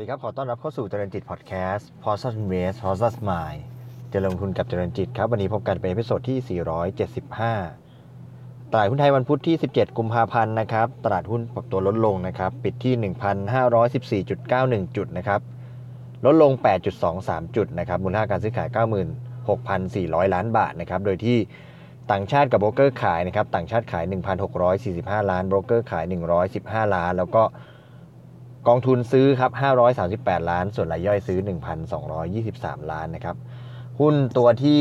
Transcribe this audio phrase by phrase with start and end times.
[0.00, 3.60] ดีครับ ขอต้อนรับเข้าสู่เจริญจิตพอดแคสต์ p o s s Invest p o s s Mind
[4.12, 6.60] จะลงทุนกับเจริญจิตครับ วันนี้พบกันเป็น episode ที่
[7.80, 14.22] 475 ตลาดหุ้นไทยวันพุธที่ 17 กุมภาพันธ์นะครับ ตลาดหุ้นปรับตัวลดลงนะครับ ปิดที่
[14.86, 15.40] 1,514.91 จุดนะครับ
[16.26, 16.52] ลดลง
[17.04, 18.68] 8.23 จุดนะครับ มูลค่าการซื้อขาย
[19.30, 21.38] 96,400 ล้านบาทนะครับ โดยที่
[22.10, 24.04] ต่างชาติกับโบรกเกอร์ขายนะครับ ต่างชาติขาย
[24.66, 26.04] 1,645 ล้าน โบรกเกอร์ขาย
[26.48, 27.44] 115 ล้าน แล้วก็
[28.68, 29.52] กองทุนซื้อครับ
[30.00, 31.38] 538 ล้าน ส่วนรายย่อยซื้อ
[32.14, 33.36] 1,223 ล้านนะครับ
[34.00, 34.80] หุ้นตัวที่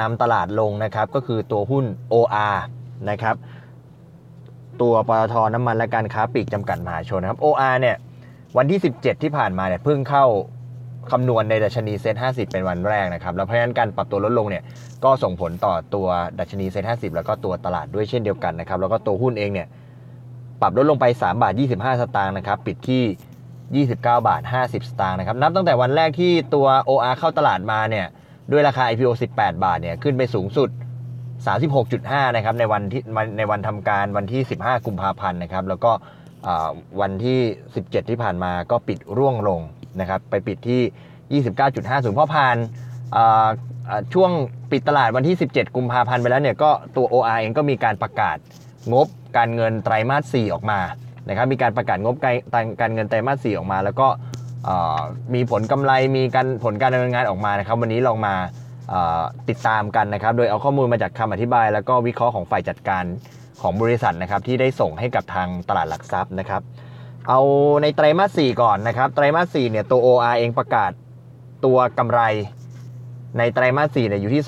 [0.00, 2.58] นำตลาดลงนะครับ ก็คือตัวหุ้น OR
[3.10, 3.36] นะครับ
[4.82, 7.96] ตัวปตทน้ำมันและการค้าปลีกจำกัดมหาชนนะครับ OR เนี่ย
[8.56, 10.24] วันที่ 17 ที่ผ่านมาเนี่ยเพิ่งเข้า
[11.10, 14.62] คำนวณในดัชนีเซ็ต50 เป็นวันแรกนะครับ แล้วเพราะฉะนั้นการปรับตัวลดลงเนี่ย
[15.04, 16.06] ก็ส่งผลต่อตัว
[16.38, 19.68] ดัชนีเซ็ต50 แล้วก็ตัวตลาดด้วยเช่นเดียวกันนะครับ แล้วก็ตัวหุ้นเองเนี่ย
[20.60, 28.06] ปรับลดลงไป 3 บาท 25 สตางค์นะครับ ปิดที่ 29 บาท 50 สตางค์นะครับ นับตั้งแต่วันแรกที่ตัว OR เข้าตลาดมาเนี่ย
[28.52, 30.68] ด้วยราคา IPO 18 บาทเนี่ย ขึ้นไปสูงสุด
[31.52, 33.02] 36.5 นะครับ ในวันที่
[33.38, 35.92] ในวันทำการวันที่ 15 กุมภาพันธ์นะครับ แล้วก็
[37.00, 37.40] วันที่
[37.74, 39.60] 17 ที่ผ่านมาก็ปิดร่วงลง
[40.00, 42.56] นะครับ ไปปิดที่ 29.5สูงพอผ่าน
[44.14, 44.30] ช่วง
[44.72, 48.36] ปิดตลาดวันที่ 17 กุมภาพันธ์ไปแล้วเนี่ย ก็ตัว OR เองก็มีการประกาศ
[48.92, 50.80] งบ การเงินไตรมาส 4 ออกมา
[51.28, 52.14] นะครับมีการประกาศงบ
[52.80, 54.08] การเงินไตรมาส 4 ออกมา แล้วก็
[55.34, 58.34] มีผลกำไรมีการผลการดำเนินงานออกมานะครับ วันนี้ลองมา
[59.48, 63.04] ติดตามกันนะครับ โดยเอาข้อมูลมาจากคำอธิบาย แล้วก็วิเคราะห์ของฝ่ายจัดการ
[63.60, 66.62] ของบริษัทนะครับที่ได้ส่งให้กับทางตลาดหลักทรัพย์นะครับ
[67.28, 67.40] เอา
[67.82, 70.90] ในไตรมาส 4 ก่อนนะครับไตรมาส 4 เนี่ยตัว OR เองประกาศ
[71.64, 72.20] ตัวกำไร
[73.38, 74.42] ในไตรมาส 4 เนี่ยอยู่ที่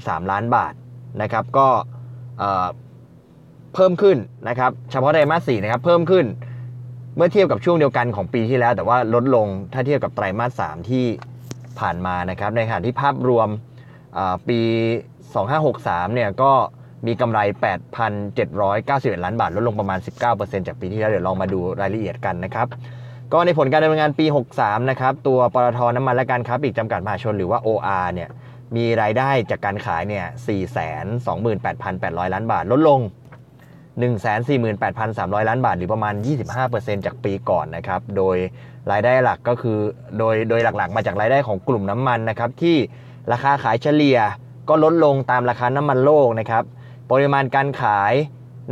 [0.00, 0.74] 2,923 ล้านบาท
[1.22, 1.68] นะครับก็
[3.74, 4.16] เพิ่มขึ้น
[4.48, 6.26] นะครับเฉพาะไตรมาส4นะครับเพิ่มขึ้น
[7.16, 11.06] เมื่อเทียบกับช่วงเดียวกันของปีที่แล้ว แต่ว่าลดลงถ้าเทียบกับไตรมาส3ที่
[11.80, 13.48] ผ่านมานะครับในขณะที่ภาพรวม
[14.48, 14.60] ปี
[15.38, 16.52] 2563เนี่ยก็
[17.06, 17.40] มีกำไร
[18.52, 19.98] 8,791 ล้านบาท ลดลงประมาณ
[20.28, 22.66] 19%จากปีที่แล้ว เดี๋ยวลองมาดูรายละเอียดกันนะครับ
[23.32, 24.26] ก็ในผลการดำเนินงานปี
[24.58, 28.28] 63 นะครับ ตัวปตทน้ำมันและการค้าปลีกจำกัดมหาชนหรือว่า OR เนี่ย
[28.76, 30.26] มีรายได้จากการขายเนี่ย
[31.24, 33.00] 428,800 ล้านบาท ลดลง
[33.98, 36.14] 148,300 ล้านบาท หรือประมาณ
[36.60, 38.36] 25%จากปีก่อนนะครับ โดย
[38.90, 39.78] รายได้หลักก็คือ
[40.18, 42.76] โดยโดยหลักๆ มาจากรายได้ของกลุ่มน้ำมันนะครับที่
[43.32, 44.18] ราคาขายเฉลี่ย
[44.68, 46.64] ก็ลดลงตามราคาน้ำมันโลกนะครับ
[47.10, 48.12] ปริมาณการขาย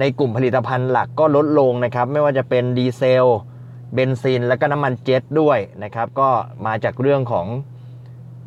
[0.01, 3.27] ในกลุ่มผลิตภัณฑ์หลักก็ลดลงนะครับ ไม่ว่าจะเป็นดีเซล
[3.95, 6.29] เบนซิน และก็น้ำมันเจ็ตด้วยนะครับ ก็
[6.67, 7.47] มาจากเรื่องของ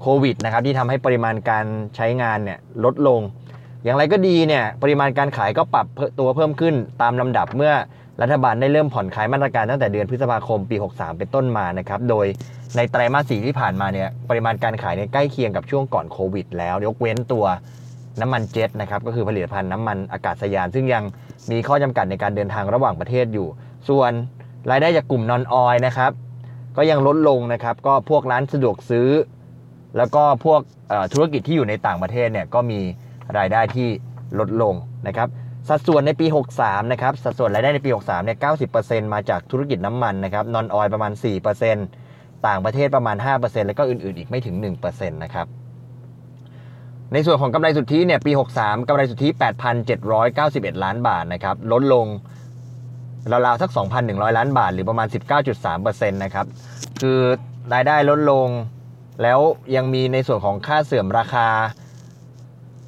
[0.01, 1.65] โควิดนะครับที่ทำให้ปริมาณการ
[1.95, 3.21] ใช้งานเนี่ยลดลง
[3.83, 5.87] อย่างไรก็ดีเนี่ยปริมาณการขายก็ปรับ
[6.19, 7.73] ตัวเพิ่มขึ้นตามลำดับเมื่อ
[8.21, 12.25] รัฐบาลได้เริ่มผ่อนคลายมาตรการตั้งแต่เดือนพฤษภาคมปี 63 เป็นต้นมานะครับโดย
[12.75, 17.45] ในไตรมาสสี่ที่ผ่านมาเนี่ยปริมาณการขายเนี่ยใกล้เคียงกับช่วงก่อนโควิด แล้วยกเว้นตัว
[18.21, 21.03] น้ำมันเจ็ตนะครับก็คือผลิตภัณฑ์น้ำมันอากาศยาน ซึ่งยัง
[21.51, 23.47] มีข้อจำกัดในการเดินทางระหว่างประเทศอยู่
[23.89, 24.11] ส่วน
[24.71, 26.11] รายได้จากกลุ่มนอนออยนะครับ
[26.77, 29.09] ก็ยังลดลงนะครับก็พวกร้านสะดวกซื้อ
[29.97, 30.61] แล้วก็พวก
[31.13, 32.79] ธุรกิจที่อยู่ในต่างประเทศเนี่ยก็มี
[33.37, 33.87] รายได้ที่
[34.39, 34.75] ลดลง
[35.07, 35.27] นะครับ
[35.69, 36.25] สัดส่วนในปี
[36.57, 38.37] 63 นะครับ สัดส่วนรายได้ในปี 63 เนี่ย
[38.75, 41.11] 90%มาจากธุรกิจน้ำมันนะครับ นอนออยประมาณ
[41.77, 45.47] 4%ต่างประเทศประมาณ 5%แล้วก็อื่น ๆ อีกไม่ถึง 1%นะครับ
[47.13, 49.29] ในส่วนของกำไรสุทธิเนี่ย ปี 63กำไรสุทธิ
[50.05, 52.05] 8,791 ล้านบาทนะครับ ลดลง
[53.31, 53.71] ราวๆสัก
[54.03, 55.07] 2,100 ล้านบาท หรือประมาณ
[55.59, 56.45] 19.3%นะครับ
[57.01, 57.19] คือ
[57.73, 58.47] รายได้ลดลง
[59.23, 59.39] แล้ว
[59.75, 61.47] ยังมีในส่วนของค่าเสื่อมราคา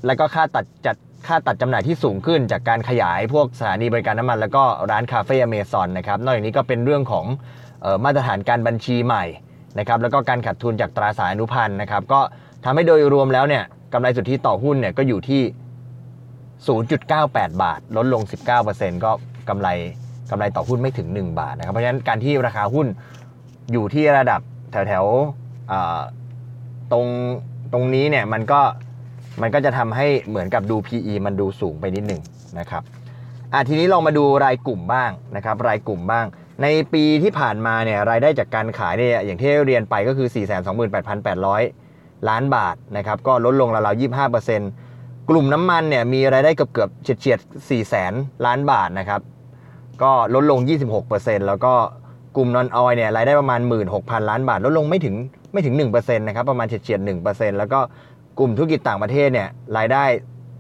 [0.06, 0.96] แล้วก็ค่าตัดจัด
[1.28, 7.26] ค่าตัดจำหน่ายที่สูงขึ้น จากการขยายพวกสถานีบริการน้ำมัน แล้วก็ร้านคาเฟ่อเมซอนนะครับนอกจากนี้ก็เป็นเรื่องของ
[7.86, 9.26] ออมาตรฐานการบัญชีใหม่
[9.80, 12.22] นะครับแล้วก็การขาดทุนจากตราสารอนุพันธ์นะครับก็
[12.66, 15.42] ทำให้โดยรวมแล้วเนี่ยกำไรสุทธิต่อหุ้นเนี่ยก็อยู่ที่
[16.72, 18.22] 0.98 บาท ลดลง
[18.64, 19.12] 19%ก็
[19.50, 19.68] กำไร
[20.30, 22.88] กำไรต่อหุ้นไม่ถึง 1 บาทนะครับเพราะฉะนั้นการที่ราคาหุ้น
[23.72, 24.42] อยู่ที่ระดับ
[24.72, 25.06] แถวแถว
[26.92, 27.06] ตรง
[27.74, 28.62] ตรงนี้เนี่ยมันก็
[29.42, 32.22] มันก็จะทำให้เหมือนกับดู PE มันดูสูงไปนิดหนึ่ง
[32.60, 32.84] นะครับ
[33.54, 36.26] อะทีนี้ลองมาดูรายกลุ่มบ้างนะครับ รายกลุ่มบ้าง
[36.62, 40.28] ในปีที่ผ่านมาเนี่ยรายได้จากการขายเนี่ยอย่างที่เรียนไปก็คือ
[41.48, 44.02] 428,800 ล้านบาทนะครับ ก็ลดลงราวๆ
[44.42, 48.14] 25%กลุ่มน้ำมันเนี่ยมีรายได้เกือบเกือบเฉียดเฉียด4แสน
[48.46, 49.22] ล้านบาทนะครับ
[50.04, 50.60] ก็ลดลง
[51.04, 51.74] 26%แล้วก็
[52.36, 53.60] กลุ่มนอนออยเนี่ยรายได้ประมาณ
[53.96, 55.16] 16,000 ล้านบาท ลดลงไม่ถึง
[55.54, 57.00] ไม่ถึง1%นะครับประมาณเฉียดเฉียด
[57.30, 57.80] 1%แล้วก็
[58.40, 60.04] กลุ่มธุรกิจต่างประเทศเนี่ยรายได้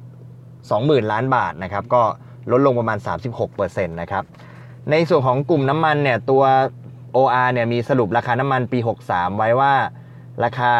[0.07, 2.03] 20,000 ล้านบาทนะครับก็
[2.51, 2.97] ลดลงประมาณ
[3.45, 4.23] 36%นะครับ
[4.91, 6.43] ในส่วนของกลุ่มน้ำมันเนี่ยตัว
[7.15, 9.73] OR เนี่ยมีสรุปราคาน้ำมันปี 63 ไว้ว่า
[10.43, 10.71] ราคา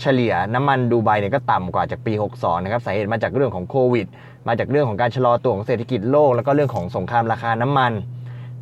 [0.00, 4.06] เฉลี่ยน้ำมันดูไบเนี่ยก็ต่ำกว่าจากปี 62 นะครับสาเหตุมาจากเรื่องของโควิด
[4.48, 7.92] มาจากเรื่องของการชะลอตัวของเศรษฐกิจโลก แล้วก็เรื่องของสงครามราคาน้ำมัน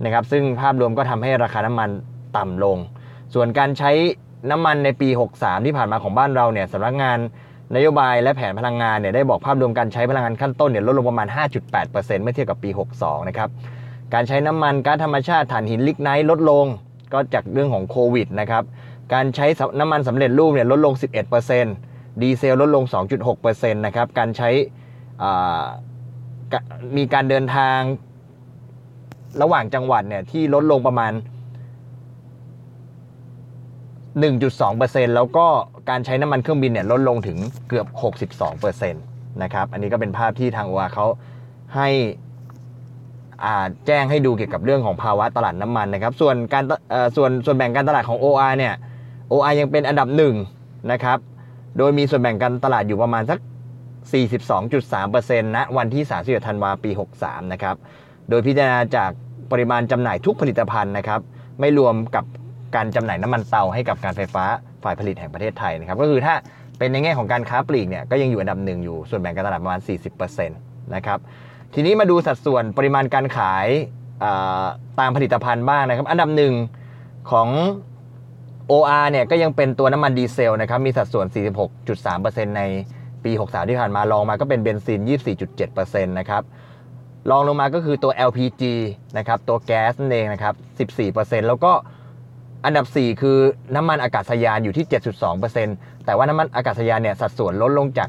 [0.04, 1.90] นะครับซึ่งภาพรวมก็ทำให้ราคาน้ำมัน
[2.36, 2.78] ต่ำลง
[3.34, 3.90] ส่วนการใช้
[4.50, 5.08] น้ำมันในปี
[5.38, 7.18] 63 ที่ผ่านมาของบ้านเราเนี่ยสำนักงาน
[7.74, 11.28] นโยบายและแผนพลังงานเนี่ยได้บอกภาพรวมการใช้พลังงานขั้นต้นเนี่ยลดลงประมาณ
[11.70, 13.48] 5.8%เมื่อเทียบกับปี 62 นะครับ
[14.14, 16.66] การใช้น้ำมันก๊าซธรรมชาติถ่านหินลิกไนท์ลดลง
[17.12, 18.64] ก็จากเรื่องของโควิดนะครับ
[19.14, 19.46] การใช้
[19.80, 20.94] น้ำมันสำเร็จรูปเนี่ยลดลง
[21.58, 22.84] 11%ดีเซลลดลง
[23.32, 24.50] 2.6%นะครับ การใช้
[26.96, 27.78] มีการเดินทาง
[29.42, 31.12] ระหว่างจังหวัดเนี่ยที่ลดลงประมาณ
[34.20, 35.46] 1.2%แล้วก็
[35.90, 37.38] การใช้น้ำมันเครื่องบินเนี่ยลดลงถึง
[37.68, 37.86] เกือบ
[38.40, 41.06] 62%นะครับ อันนี้ก็เป็นภาพที่ทางโอเขา
[41.76, 41.88] ให้
[43.86, 46.64] แจ้งให้ดูเกี่ยวกับเรื่องของภาวะตลาดน้ำมันนะครับ ส่วนการ
[47.16, 48.74] ส่วนส่วนแบ่งการตลาดของ OR เนี่ย
[49.32, 50.34] OR ยังเป็นอันดับหนึ่ง
[50.92, 51.18] นะครับ
[51.78, 53.38] โดยมีส่วนแบ่งการตลาดอยู่ประมาณสัก
[54.12, 57.76] 42.3%ณวันที่31ธันวาปี 63 นะครับ
[58.28, 59.10] โดยพิจารณาจาก
[59.52, 61.20] ปริมาณจำหน่ายทุกผลิตภัณฑ์นะครับ
[61.60, 62.24] ไม่รวมกับ
[62.76, 64.44] การจำหน่ายน้ำมันเตาให้กับการไฟฟ้า
[64.84, 66.34] ฝ่ายผลิตแห่งประเทศไทยนะครับก็คือถ้า
[66.78, 69.80] เป็นในแง่ของการค้าปลีกเนี่ยก็ยังอยู่อันดับหนึ่งอยู่ส่วนแบ่งการตลาดประมาณ
[70.16, 71.18] 40%นะครับ
[71.74, 73.66] ทีนี้มาดูสัดส่วนปริมาณการขาย
[75.00, 76.54] ตามผลิตภัณฑ์บ้างนะครับ อันดับหนึ่ง
[77.30, 77.48] ของ
[78.70, 81.26] OR เนี่ยก็ยังเป็นตัวน้ำมันดีเซลนะครับมีสัดส่วน
[81.90, 82.62] 46.3%ใน
[83.24, 85.00] ปี 63 ที่ผ่านมาลองมาก็เป็นเบนซิน
[85.56, 86.42] 24.7%นะครับ
[87.30, 88.62] ลองลงมาก็คือตัว LPG
[89.18, 90.54] นะครับตัวแก๊สนั่นเองนะครับ
[91.00, 91.72] 14%แล้วก็
[92.64, 93.38] อันดับ 4 คือ
[93.76, 94.86] น้ำมันอากาศยานอยู่ที่
[95.46, 98.08] 7.2%แต่ว่าน้ำมันอากาศยานเนี่ยสัดส่วนลดลงจาก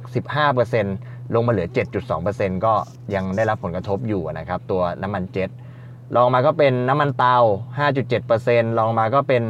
[0.67, 1.67] 15%ลงมาเหลือ
[2.15, 2.73] 7.2%ก็
[3.15, 5.49] ยังได้รับผลกระทบอยู่นะครับ ตัวน้ำมันเจ็ต
[6.15, 7.37] ลองมาก็เป็นน้ำมันเตา
[8.07, 9.43] 5.7%ลองมาก็เป็น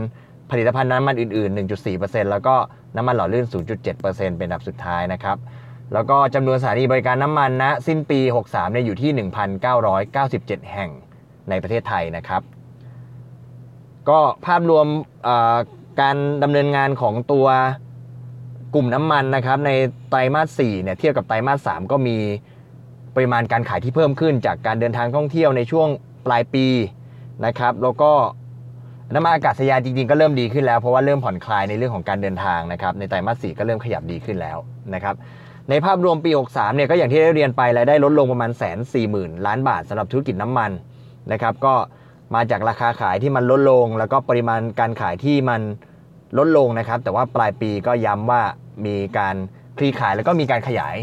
[0.51, 1.57] ผลิตภัณฑ์น้ำมันอื่น ๆ
[1.89, 2.56] 1.4%แล้วก็
[2.95, 5.38] น้ำมันหล่อลื่น 0.7%เป็นอันดับสุดท้ายนะครับ
[5.94, 9.11] แล้วก็จำนวนสถานีบริการน้ำมันนะสิ้นปี 63เนี่ยอยู่ที่
[9.91, 10.89] 1,997 แห่ง
[11.49, 12.41] ในประเทศไทยนะครับ
[14.09, 14.88] ก็ภาพรวม
[16.01, 17.47] การดำเนินงานของตัว
[18.73, 19.71] กลุ่มน้ำมันนะครับใน
[20.09, 22.17] ไตรมาส4เนี่ยเทียบกับไตรมาส3ก็มี
[23.15, 25.88] ปริมาณการขายที่เพิ่มขึ้นจากการเดินทางท่องเที่ยวในช่วง
[26.25, 26.65] ปลายปี
[27.45, 28.11] นะครับแล้วก็
[29.15, 34.57] น้ำมันอากาศยานจริงๆก็เริ่มดีขึ้นแล้วเพราะว่าเริ่มผ่อนคลายในเรื่องของการเดินทางนะครับในไตรมาส4ก็เริ่มขยับดีขึ้นแล้ว
[34.94, 35.15] นะครับ
[35.69, 40.71] ในภาพรวมปี 63เนี่ยก็อย่างที่ได้เรียนไปรายได้ลดลงประมาณแสนสี่หมื่นล้านบาทสำหรับธุรกิจน้ำมัน
[41.31, 41.73] นะครับก็
[42.35, 45.62] มาจากราคาขายที่มันลดลง แล้วก็ปริมาณการขายที่มัน
[46.38, 48.41] ลดลงนะครับ แต่ว่าปลายปีก็ย้ำว่า
[48.85, 49.35] มีการ
[49.77, 50.95] คลี่คลายแล้วก็มีการขยาย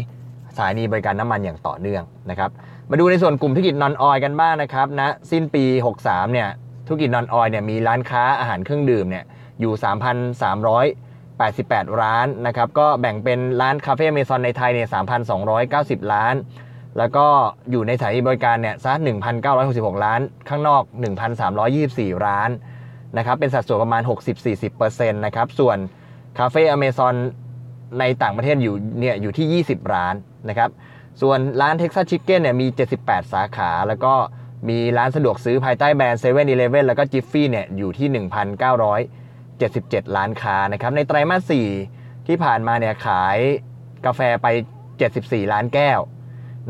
[0.55, 2.49] สถานีบริการน้ำมันอย่างต่อเนื่องนะครับ
[2.89, 5.63] มาดูในส่วนกลุ่มธุรกิจนอนออยกันบ้างนะครับณนะสิ้นปี
[6.01, 6.49] 63 เนี่ย
[6.87, 9.23] ธุรกิจนอนออยเนี่ยมีร้านค้าอาหารเครื่องดื่มเนี่ย
[9.59, 9.73] อยู่
[11.01, 14.87] 3,388 ร้านนะครับ ก็แบ่งเป็นร้านคาเฟ่เมซอนในไทยเนี่ย
[15.49, 16.35] 3,290ล้าน
[16.97, 17.25] แล้วก็
[17.71, 18.93] อยู่ในสถานีบริการเนี่ยซะ
[19.49, 20.83] 1,966 ล้าน ข้างนอก
[21.53, 22.49] 1,324 ร้าน
[23.17, 24.01] นะครับ เป็นสัดส่วนประมาณ
[24.59, 25.77] 60-40%นะครับ ส่วน
[26.37, 27.15] คาเฟ่อเมซอน
[27.99, 30.15] ในต่างประเทศอยู่เนี่ยอยู่ที่ 20 ร้าน
[30.49, 30.69] นะครับ
[31.21, 32.67] ส่วนร้านเท็กซัสชิคเก้นเนี่ยมี
[32.99, 34.13] 78 สาขา แล้วก็
[34.69, 38.07] มีร้านสะดวกซื้อภายใต้แบรนด์เซเว่นอีเลฟเว่นแล้วก็จิฟฟี่เนี่ยอยู่ที่
[38.97, 41.53] 1,977 ร้านค้านะครับ ในไตรมาส
[41.89, 43.37] 4 ที่ผ่านมาเนี่ยขาย
[44.05, 44.47] กาแฟไป
[44.99, 45.99] 74 ล้านแก้ว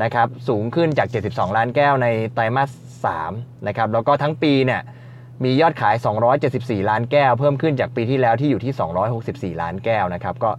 [0.03, 2.71] นะครับสูงขึ้นจาก 72 ล้านแก้วในไตรมาส
[3.19, 4.81] 3นะครับแล้วก็ทั้งปีเนี่ย
[5.43, 5.95] มียอดขาย
[6.41, 8.73] 274 ล้านแก้ว เพิ่มขึ้นจากปีที่แล้วที่อยู่ที่
[9.57, 10.51] 264 ล้านแก้วนะครับก็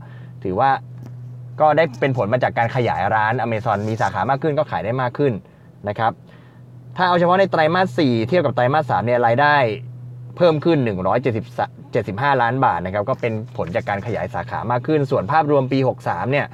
[0.45, 0.71] ถือว่า
[1.61, 5.33] ก็ได้เป็นผลมาจากการขยายร้านอเมซอนมีสาขามากขึ้นก็ขายได้มากขึ้น
[5.89, 6.13] นะครับ
[6.97, 9.57] ถ้าเอาเฉพาะในไตรมาส 4 เทียบกับไตรมาส 3 เนี่ยรายได้
[10.37, 10.79] เพิ่มขึ้น
[11.61, 16.47] 175 ล้านบาทนะครับก็เป็นผลจากการขยายสาขามากขึ้น ส่วนภาพรวมปี 63 เนี่ย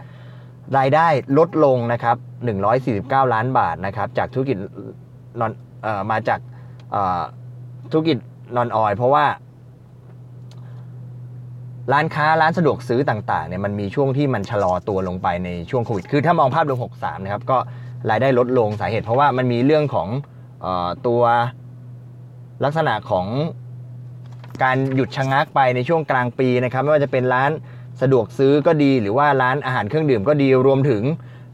[0.77, 1.07] รายได้
[1.39, 2.17] ลดลงนะครับ
[2.75, 4.57] 149 ล้านบาทนะครับ จากธุรกิจ
[5.41, 5.53] นอน
[6.11, 6.41] มาจาก
[7.91, 8.19] ธุรกิจ
[8.57, 9.25] นอนออยเพราะว่า
[11.93, 17.59] ร้านค้าร้านสะดวกซื้อต่างๆเนี่ยมันมีช่วงที่มันชะลอตัวลงไปในช่วงโควิด คือถ้ามองภาพรวม63 นะครับ ก็
[18.11, 20.09] รายได้ลดลงสาเหตุ เพราะว่ามันมีเรื่องของ
[20.65, 21.23] ออตัว
[22.65, 23.27] ลักษณะของ
[24.63, 27.51] การหยุดชะงักไปในช่วงกลางปีนะครับ ไม่ว่าจะเป็นร้าน
[28.03, 31.03] สะดวกซื้อก็ดีหรือว่าร้านอาหารเครื่องดื่มก็ดีรวมถึง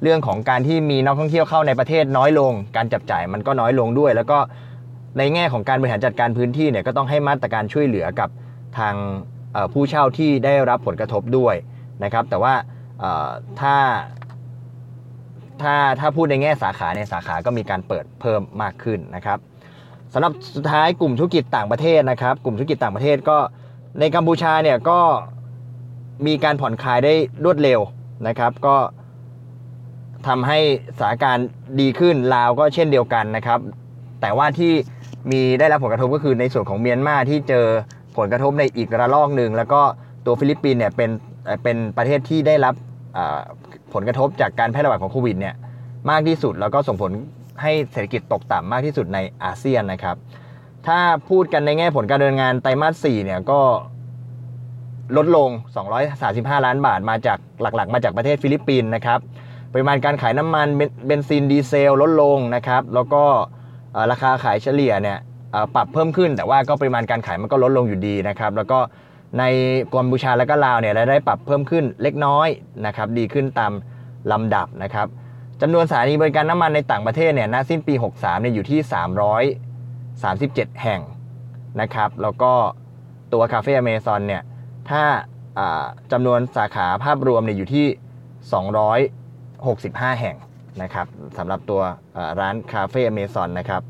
[0.02, 4.38] เรื่องของการที่มีนักท่องเที่ยวเข้าในประเทศน้อยลง การจับจ่ายมันก็น้อยลงด้วย แล้วก็
[5.18, 8.28] ในแง่ของการบริหารจัดการพื้นที่เนี่ยก็ต้องให้มาตรการช่วยเหลือกับ
[8.78, 8.94] ทาง
[9.72, 11.54] ผู้เช่าที่ได้รับผลกระทบด้วย
[12.04, 12.54] นะครับ แต่ว่า
[13.60, 13.76] ถ้า
[15.62, 19.38] ถ้าถ้าพูดในแง่สาขาเนี่ยสาขาก็มีการเปิดเพิ่มมากขึ้นนะครับ
[20.12, 23.38] สำหรับสุดท้ายกลุ่มธุรกิจต่างประเทศนะครับ กลุ่มธุรกิจต่างประเทศก็
[24.00, 25.00] ในกัมพูชาเนี่ยก็
[26.26, 27.80] มีการผ่อนคลายได้รวดเร็ว
[28.28, 28.76] นะครับ ก็
[30.26, 30.58] ทำให้
[30.96, 31.46] สถานการณ์
[31.80, 33.60] ดีขึ้นลาวก็เช่นเดียวกันนะครับ
[34.20, 34.72] แต่ว่าที่
[35.30, 37.66] มีได้รับผลกระทบก็คือในส่วนของเมียนมาที่เจอ
[38.16, 39.80] ผลกระทบในอีกระลอกหนึ่งแล้วก็
[40.26, 41.10] ตัวฟิลิปปินส์เนี่ยเป็น
[41.62, 42.74] เป็นประเทศที่ได้รับ
[43.94, 45.54] ผลกระทบจากการแพร่ระบาดของโควิดเนี่ย
[46.10, 47.10] มากที่สุดแล้วก็ส่งผล
[47.62, 50.16] ให้เศรษฐกิจตกต่ำมากที่สุดในอาเซียนนะครับ
[50.86, 53.60] ถ้าพูดกันในแง่ผลการดำเนินงานไตรมาส4เนี่ยก็
[55.16, 55.48] ลดลง
[56.08, 59.18] 235 ล้านบาทมาจากหลักๆ มาจากประเทศฟิลิปปินส์นะครับ
[59.72, 60.68] ปริมาณการขายน้ำมัน
[61.06, 63.22] เบนซินดีเซลลดลงนะครับ แล้วก็
[64.10, 65.18] ราคาขายเฉลี่ยเนี่ย
[65.74, 68.78] ปรับเพิ่มขึ้น แต่ว่าก็ปริมาณการขายมันก็ลดลงอยู่ดีนะครับ แล้วก็
[69.38, 69.44] ใน
[69.92, 72.48] กัมพูชาและก็ลาวเนี่ยรายได้ปรับเพิ่มขึ้นเล็กน้อย
[72.86, 73.72] นะครับ ดีขึ้นตาม
[74.32, 75.06] ลำดับนะครับ
[75.60, 78.80] จำนวนสถานีบริการน้ำมันในต่างประเทศเนี่ยณสิ้นปี 63เนี่ยอยู่ที่
[80.00, 81.00] 337 แห่ง
[81.80, 82.52] นะครับ แล้วก็
[83.32, 84.42] ตัวคาเฟ่อเมซอนเนี่ย
[84.90, 85.02] ถ้า
[86.12, 87.86] จำนวนสาขาภาพรวมเนี่ยอยู่ที่
[89.64, 90.36] 265 แห่ง
[90.82, 91.06] นะครับ
[91.38, 91.82] สำหรับตัว
[92.40, 93.82] ร้านคาเฟ่อเมซอนนะครับ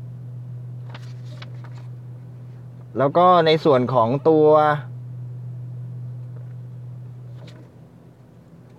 [2.97, 4.47] แล้วก็ในส่วนของตัว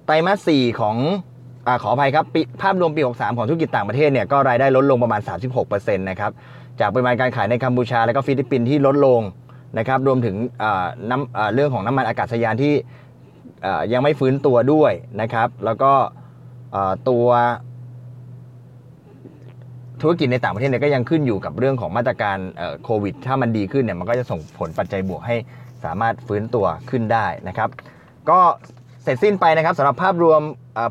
[0.04, 0.96] ไตรมาส 4 ของ
[1.66, 2.26] อขออภัยครับ
[2.62, 5.20] ภาพรวมปี 63 ของธุรกิจต่างประเทศเนี่ยก็รายได้ลดลงประมาณ
[5.64, 6.32] 36%นะครับ
[6.80, 9.20] จากปริมาณการขายในกัมพูชาและก็ฟิลิปปินส์ที่ลดลง
[9.78, 10.36] นะครับรวมถึง
[11.10, 12.74] น้ำเรื่องของน้ำมันอากาศยานที่
[13.92, 15.92] ยังไม่ฟื้นตัวด้วยนะครับ แล้วก็
[17.08, 17.26] ตัว
[20.02, 22.38] ธุรกิจในต่างประเทศเนี่ยก็ยังขึ้นอยู่กับเรื่องของมาตรการ
[22.84, 25.36] โควิด ถ้ามันดีขึ้นเนี่ยมันก็จะส่งผลปัจจัยบวกให้
[25.84, 27.68] สามารถฟื้นตัวขึ้นได้นะครับ
[28.30, 28.40] ก็
[29.02, 30.40] เสร็จสิ้นไปนะครับสำหรับภาพรวม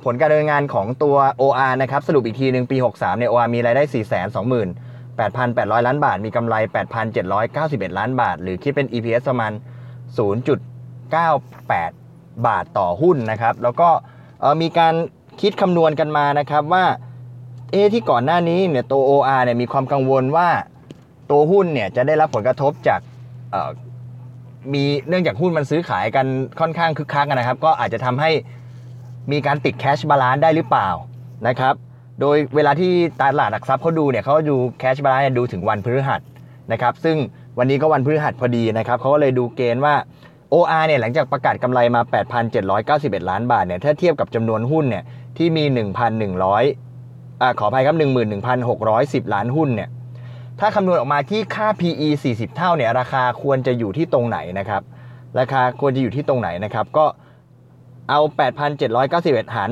[0.06, 4.85] ผลการดำเนินงานของตัว OR นะครับ สรุปอีกทีหนึ่งปี 63เนี่ย OR มีรายได้ 4 2 8 8 0 0
[5.18, 6.56] 8,800 ล้านบาท มีกำไร
[7.22, 13.90] 8,791 ล้านบาท หรือคิดเป็น EPS ประมาณ 0.98 บาทต่อหุ้นนะครับ แล้วก็
[14.62, 14.94] มีการ
[15.42, 16.86] คิดคำนวณกันมานะครับว่า
[17.72, 20.50] เอ๊ะที่ก่อนหน้านี้เนี่ยตัว OR เนี่ยมีความกังวลว่า
[21.32, 23.00] ตัวหุ้นเนี่ยจะได้รับผลกระทบจาก
[24.74, 26.26] มีเนื่องจากหุ้นมันซื้อขายกัน
[26.60, 28.32] ค่อนข้างคึกคักนะครับ ก็อาจจะทำให้
[29.32, 30.90] มีการติด cash balance ได้หรือเปล่า
[31.48, 31.74] นะครับ
[32.22, 32.92] โดยเวลาที่
[33.22, 36.22] ตลาดหลักทรัพย์เขาดูเนี่ยเขาดู cash balance ดูถึงวันพฤหัส
[36.72, 37.18] นะครับซึ่ง
[37.58, 39.96] วันนี้ก็วันพฤหัสพอดีนะครับเขาก็เลยดูเกณฑ์ว่า
[40.54, 42.02] OR เนี่ยหลังจากประกาศกำไรมา
[42.66, 45.04] 8,791 ล้านบาทเนี่ยถ้าเทียบกับจำนวนหุ้นเนี่ย
[45.38, 45.64] ที่มี
[46.54, 47.96] 1,100อ่าขออภัยครับ
[48.66, 49.90] 11,610 ล้านหุ้นเนี่ย
[50.60, 54.82] ถ้าคำนวณออกมาที่ค่า PE 40 เท่าเนี่ยราคาควรจะอยู่ที่ตรงไหนนะครับ
[55.40, 57.06] ราคาควรจะอยู่ที่ตรงไหนนะครับก็
[58.10, 58.20] เอา
[58.88, 59.70] 8,791 หาร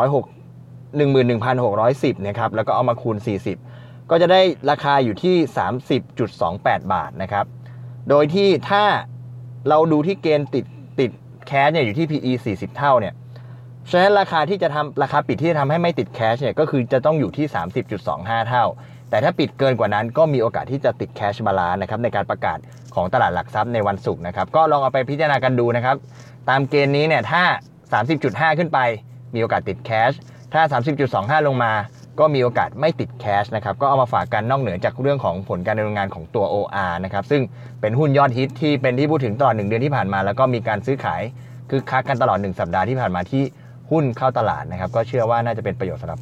[0.00, 0.41] 1,106
[1.00, 3.16] 11,610นะครับแล้วก็เอามาคูณ
[3.62, 5.36] 40 ก็จะได้ราคาอยู่ที่
[6.14, 7.44] 30.28 บาทนะครับ
[8.08, 8.84] โดยที่ถ้า
[9.68, 10.64] เราดูที่เกณฑ์ติด
[11.00, 11.10] ติด
[11.46, 13.14] แคสเนี่ยอยู่ที่ PE 40 เท่าเนี่ย
[13.90, 17.46] ฉะนั้นราคาที่จะทำราคาปิดที่จะทำให้ไม่ติดแคชเนี่ยก็คือจะต้องอยู่ที่
[17.98, 18.64] 30.25 เท่า
[19.10, 22.58] แต่ถ้าปิดเกินกว่านั้นก็มีโอกาสที่จะติดแคชบาลานนะครับในการประกาศ
[22.94, 25.96] ของตลาดหลักทรัพย์ในวันศุกร์นะครับก็ลองเอาไปพิจารณากันดูนะครับ
[26.48, 27.42] ตามเกณฑ์นี้เนี่ยถ้า
[28.00, 28.78] 30.5 ขึ้นไป
[29.34, 30.12] มีโอกาสติดแคช
[30.52, 30.62] ถ้า
[31.04, 31.72] 30.25 ลงมา
[32.20, 37.42] ก็มีโอกาสไม่ติดแคชนะครับ ก็เอามาฝากกันนอกเหนือจากเรื่องของผลการดำเนินงานของตัว OR นะครับ ซึ่ง
[37.80, 41.22] เป็นหุ้นยอดฮิตที่เป็นที่พูดถึงตลอดหนึ่งเดือนที่ผ่านมา แล้วก็มีการซื้อขาย
[41.70, 43.42] คึกคักกันตลอด 1 สัปดาห์ที่ผ่านมาที่
[43.90, 46.20] หุ้นเข้าตลาดนะครับ ก็เชื่อว่าน่าจะเป็นประโยชน์สำหรับ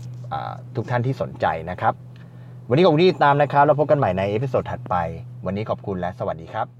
[0.76, 1.92] ทุกท่านที่สนใจนะครับ
[2.68, 4.94] วันนี้ขอบคุณที่ติดตามนะครับ แล้วพบกันใหม่ใน episode ถัดไป
[5.46, 6.79] วันนี้ขอบคุณและสวัสดีครับ